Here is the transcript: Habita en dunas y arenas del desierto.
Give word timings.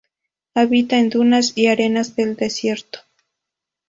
Habita 0.55 0.97
en 0.97 1.11
dunas 1.11 1.55
y 1.55 1.67
arenas 1.67 2.15
del 2.15 2.35
desierto. 2.35 3.01